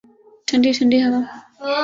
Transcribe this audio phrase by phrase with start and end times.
[0.47, 1.21] ٹھنڈی ٹھنڈی ہوا